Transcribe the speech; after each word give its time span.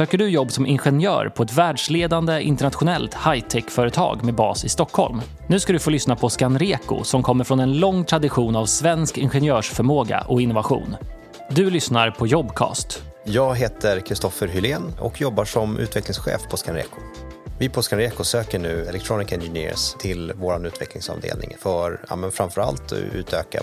Söker 0.00 0.18
du 0.18 0.28
jobb 0.28 0.52
som 0.52 0.66
ingenjör 0.66 1.28
på 1.28 1.42
ett 1.42 1.52
världsledande 1.52 2.42
internationellt 2.42 3.14
high-tech-företag 3.14 4.24
med 4.24 4.34
bas 4.34 4.64
i 4.64 4.68
Stockholm? 4.68 5.20
Nu 5.46 5.60
ska 5.60 5.72
du 5.72 5.78
få 5.78 5.90
lyssna 5.90 6.16
på 6.16 6.28
Scanreco 6.28 7.04
som 7.04 7.22
kommer 7.22 7.44
från 7.44 7.60
en 7.60 7.78
lång 7.78 8.04
tradition 8.04 8.56
av 8.56 8.66
svensk 8.66 9.18
ingenjörsförmåga 9.18 10.24
och 10.28 10.40
innovation. 10.40 10.96
Du 11.50 11.70
lyssnar 11.70 12.10
på 12.10 12.26
Jobcast. 12.26 13.02
Jag 13.24 13.56
heter 13.56 14.00
Kristoffer 14.00 14.48
Hylén 14.48 14.82
och 15.00 15.20
jobbar 15.20 15.44
som 15.44 15.78
utvecklingschef 15.78 16.40
på 16.50 16.56
Scanreco. 16.56 17.00
Vi 17.60 17.68
på 17.68 17.82
Scanreco 17.82 18.24
söker 18.24 18.58
nu 18.58 18.86
Electronic 18.86 19.32
Engineers 19.32 19.94
till 19.98 20.32
vår 20.36 20.66
utvecklingsavdelning 20.66 21.56
för 21.58 22.00
ja, 22.08 22.16
men 22.16 22.32
framförallt 22.32 22.92
att 22.92 22.98
utöka 23.12 23.62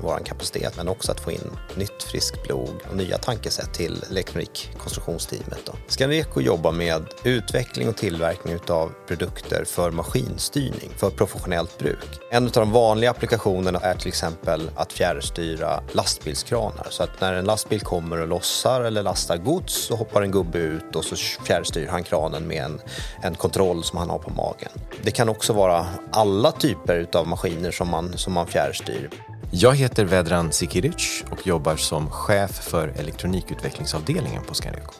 vår 0.00 0.24
kapacitet 0.24 0.76
men 0.76 0.88
också 0.88 1.12
att 1.12 1.20
få 1.20 1.30
in 1.32 1.50
nytt 1.74 2.02
friskt 2.02 2.42
blod 2.42 2.74
och 2.90 2.96
nya 2.96 3.18
tankesätt 3.18 3.74
till 3.74 4.04
elektronikkonstruktionsteamet. 4.10 5.70
Scanreco 5.88 6.40
jobbar 6.40 6.72
med 6.72 7.02
utveckling 7.24 7.88
och 7.88 7.96
tillverkning 7.96 8.58
av 8.68 8.92
produkter 9.06 9.64
för 9.64 9.90
maskinstyrning 9.90 10.90
för 10.96 11.10
professionellt 11.10 11.78
bruk. 11.78 12.20
En 12.30 12.44
av 12.44 12.50
de 12.50 12.72
vanliga 12.72 13.10
applikationerna 13.10 13.78
är 13.78 13.94
till 13.94 14.08
exempel 14.08 14.70
att 14.76 14.92
fjärrstyra 14.92 15.82
lastbilskranar 15.92 16.86
så 16.90 17.02
att 17.02 17.20
när 17.20 17.32
en 17.34 17.44
lastbil 17.44 17.80
kommer 17.80 18.20
och 18.20 18.28
lossar 18.28 18.80
eller 18.80 19.02
lastar 19.02 19.36
gods 19.36 19.74
så 19.74 19.96
hoppar 19.96 20.22
en 20.22 20.30
gubbe 20.30 20.58
ut 20.58 20.96
och 20.96 21.04
så 21.04 21.16
fjärrstyr 21.16 21.86
han 21.86 22.04
kranen 22.04 22.46
med 22.46 22.64
en, 22.64 22.80
en 23.22 23.33
en 23.34 23.38
kontroll 23.38 23.84
som 23.84 23.98
han 23.98 24.10
har 24.10 24.18
på 24.18 24.30
magen. 24.30 24.70
Det 25.02 25.10
kan 25.10 25.28
också 25.28 25.52
vara 25.52 25.86
alla 26.10 26.52
typer 26.52 27.06
av 27.12 27.28
maskiner 27.28 27.70
som 27.70 27.88
man, 27.88 28.18
som 28.18 28.32
man 28.32 28.46
fjärrstyr. 28.46 29.10
Jag 29.50 29.76
heter 29.76 30.04
Vedran 30.04 30.52
Sikiric 30.52 31.24
och 31.30 31.46
jobbar 31.46 31.76
som 31.76 32.10
chef 32.10 32.50
för 32.50 32.88
elektronikutvecklingsavdelningen 32.88 34.42
på 34.42 34.54
Scanreco. 34.54 34.92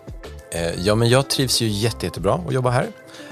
Eh, 0.50 0.86
ja, 0.86 0.94
men 0.94 1.08
jag 1.08 1.30
trivs 1.30 1.62
ju 1.62 1.68
jätte, 1.68 2.06
jättebra 2.06 2.34
att 2.34 2.54
jobba 2.54 2.70
här. 2.70 2.86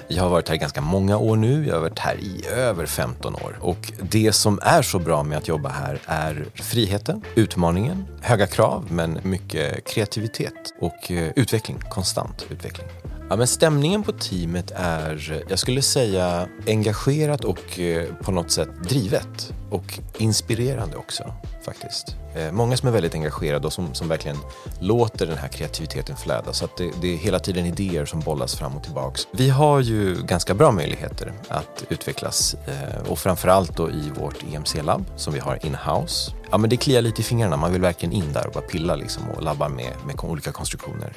Jag 0.08 0.22
har 0.22 0.30
varit 0.30 0.48
här 0.48 0.56
ganska 0.56 0.80
många 0.80 1.18
år 1.18 1.36
nu, 1.36 1.66
jag 1.66 1.74
har 1.74 1.80
varit 1.80 1.98
här 1.98 2.16
i 2.16 2.46
över 2.46 2.86
15 2.86 3.34
år. 3.34 3.58
Och 3.60 3.92
det 4.00 4.32
som 4.32 4.58
är 4.62 4.82
så 4.82 4.98
bra 4.98 5.22
med 5.22 5.38
att 5.38 5.48
jobba 5.48 5.68
här 5.68 6.00
är 6.06 6.46
friheten, 6.54 7.24
utmaningen, 7.34 8.04
höga 8.20 8.46
krav 8.46 8.86
men 8.90 9.18
mycket 9.22 9.84
kreativitet 9.84 10.74
och 10.80 11.10
eh, 11.10 11.32
utveckling, 11.36 11.78
konstant 11.90 12.46
utveckling. 12.50 12.86
Ja, 13.32 13.36
men 13.36 13.46
stämningen 13.46 14.02
på 14.02 14.12
teamet 14.12 14.72
är, 14.76 15.44
jag 15.48 15.58
skulle 15.58 15.82
säga, 15.82 16.48
engagerat 16.66 17.44
och 17.44 17.78
eh, 17.78 18.14
på 18.14 18.32
något 18.32 18.50
sätt 18.50 18.68
drivet. 18.88 19.52
Och 19.70 19.98
inspirerande 20.18 20.96
också, 20.96 21.34
faktiskt. 21.64 22.16
Eh, 22.34 22.52
många 22.52 22.76
som 22.76 22.88
är 22.88 22.92
väldigt 22.92 23.14
engagerade 23.14 23.66
och 23.66 23.72
som, 23.72 23.94
som 23.94 24.08
verkligen 24.08 24.36
låter 24.80 25.26
den 25.26 25.38
här 25.38 25.48
kreativiteten 25.48 26.16
flöda. 26.16 26.52
Så 26.52 26.64
att 26.64 26.76
det, 26.76 26.90
det 27.00 27.14
är 27.14 27.16
hela 27.16 27.38
tiden 27.38 27.66
idéer 27.66 28.04
som 28.04 28.20
bollas 28.20 28.54
fram 28.54 28.76
och 28.76 28.82
tillbaks. 28.82 29.28
Vi 29.32 29.50
har 29.50 29.80
ju 29.80 30.22
ganska 30.22 30.54
bra 30.54 30.72
möjligheter 30.72 31.32
att 31.48 31.84
utvecklas 31.88 32.54
eh, 32.54 33.10
och 33.10 33.18
framförallt 33.18 33.76
då 33.76 33.90
i 33.90 34.10
vårt 34.20 34.44
EMC-labb 34.54 35.04
som 35.16 35.32
vi 35.32 35.40
har 35.40 35.66
in-house. 35.66 36.32
Ja, 36.50 36.58
men 36.58 36.70
det 36.70 36.76
kliar 36.76 37.02
lite 37.02 37.20
i 37.20 37.24
fingrarna, 37.24 37.56
man 37.56 37.72
vill 37.72 37.82
verkligen 37.82 38.12
in 38.12 38.32
där 38.32 38.46
och 38.46 38.52
bara 38.52 38.64
pilla 38.64 38.96
liksom 38.96 39.30
och 39.30 39.42
labba 39.42 39.68
med, 39.68 39.92
med 40.06 40.20
olika 40.20 40.52
konstruktioner. 40.52 41.12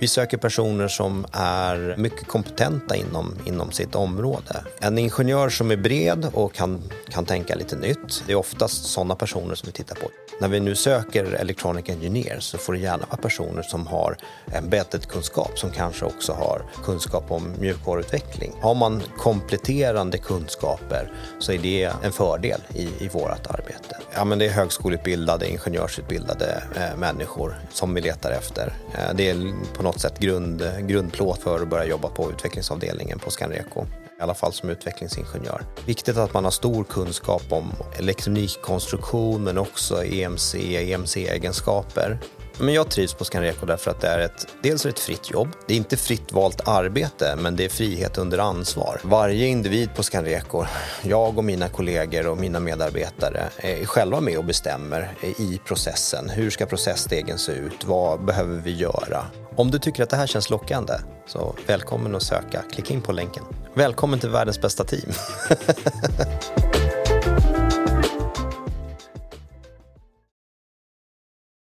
Vi 0.00 0.08
söker 0.08 0.36
personer 0.36 0.88
som 0.88 1.26
är 1.32 1.94
mycket 1.98 2.28
kompetenta 2.28 2.96
inom, 2.96 3.34
inom 3.46 3.72
sitt 3.72 3.94
område. 3.94 4.64
En 4.78 4.98
ingenjör 4.98 5.48
som 5.48 5.70
är 5.70 5.76
bred 5.76 6.30
och 6.32 6.54
kan, 6.54 6.82
kan 7.08 7.24
tänka 7.24 7.54
lite 7.54 7.76
nytt. 7.76 8.22
Det 8.26 8.32
är 8.32 8.36
oftast 8.36 8.84
sådana 8.84 9.14
personer 9.14 9.54
som 9.54 9.66
vi 9.66 9.72
tittar 9.72 9.94
på. 9.96 10.10
När 10.40 10.48
vi 10.48 10.60
nu 10.60 10.74
söker 10.74 11.24
electronic 11.24 11.88
Engineer 11.88 12.40
så 12.40 12.58
får 12.58 12.72
det 12.72 12.78
gärna 12.78 13.06
vara 13.10 13.20
personer 13.22 13.62
som 13.62 13.86
har 13.86 14.16
en 14.46 14.70
kunskap 15.08 15.58
som 15.58 15.70
kanske 15.70 16.04
också 16.04 16.32
har 16.32 16.62
kunskap 16.84 17.30
om 17.30 17.54
mjukvaruutveckling. 17.58 18.52
Har 18.60 18.74
man 18.74 19.02
kompletterande 19.18 20.18
kunskaper 20.18 21.12
så 21.38 21.52
är 21.52 21.58
det 21.58 21.92
en 22.02 22.12
fördel 22.12 22.60
i, 22.74 22.88
i 23.04 23.08
vårt 23.08 23.46
arbete. 23.46 23.96
Ja, 24.14 24.24
men 24.24 24.38
det 24.38 24.46
är 24.46 24.50
högskoleutbildade, 24.50 25.50
ingenjörsutbildade 25.50 26.62
eh, 26.76 26.98
människor 26.98 27.58
som 27.72 27.94
vi 27.94 28.00
letar 28.00 28.30
efter. 28.30 28.74
Eh, 28.94 29.14
det 29.14 29.30
är 29.30 29.54
på 29.74 29.82
något 29.82 29.89
sätt 29.98 30.18
grund, 30.18 30.62
grundplåt 30.80 31.42
för 31.42 31.62
att 31.62 31.68
börja 31.68 31.84
jobba 31.84 32.08
på 32.08 32.30
utvecklingsavdelningen 32.30 33.18
på 33.18 33.30
Scanreco 33.30 33.86
i 34.20 34.22
alla 34.22 34.34
fall 34.34 34.52
som 34.52 34.70
utvecklingsingenjör. 34.70 35.62
Viktigt 35.86 36.16
att 36.16 36.34
man 36.34 36.44
har 36.44 36.50
stor 36.50 36.84
kunskap 36.84 37.42
om 37.50 37.72
elektronikkonstruktion 37.98 39.44
men 39.44 39.58
också 39.58 40.04
EMC, 40.04 40.54
EMC-egenskaper. 40.54 42.18
Men 42.62 42.74
jag 42.74 42.90
trivs 42.90 43.14
på 43.14 43.24
Scanreco 43.24 43.66
därför 43.66 43.90
att 43.90 44.00
det 44.00 44.08
är 44.08 44.18
ett, 44.18 44.46
dels 44.62 44.86
ett 44.86 44.98
fritt 44.98 45.30
jobb. 45.30 45.48
Det 45.66 45.74
är 45.74 45.78
inte 45.78 45.96
fritt 45.96 46.32
valt 46.32 46.68
arbete, 46.68 47.36
men 47.36 47.56
det 47.56 47.64
är 47.64 47.68
frihet 47.68 48.18
under 48.18 48.38
ansvar. 48.38 49.00
Varje 49.02 49.46
individ 49.46 49.94
på 49.94 50.02
Scanreco, 50.02 50.64
jag 51.02 51.38
och 51.38 51.44
mina 51.44 51.68
kollegor 51.68 52.26
och 52.26 52.38
mina 52.38 52.60
medarbetare, 52.60 53.48
är 53.56 53.84
själva 53.84 54.20
med 54.20 54.38
och 54.38 54.44
bestämmer 54.44 55.12
i 55.38 55.60
processen. 55.66 56.28
Hur 56.28 56.50
ska 56.50 56.66
processstegen 56.66 57.38
se 57.38 57.52
ut? 57.52 57.84
Vad 57.84 58.24
behöver 58.24 58.56
vi 58.56 58.76
göra? 58.76 59.24
Om 59.56 59.70
du 59.70 59.78
tycker 59.78 60.02
att 60.02 60.10
det 60.10 60.16
här 60.16 60.26
känns 60.26 60.50
lockande, 60.50 60.94
så 61.26 61.54
välkommen 61.66 62.14
att 62.14 62.22
söka. 62.22 62.62
Klicka 62.72 62.94
in 62.94 63.02
på 63.02 63.12
länken. 63.12 63.44
Välkommen 63.74 64.18
till 64.18 64.30
världens 64.30 64.60
bästa 64.60 64.84
team. 64.84 65.12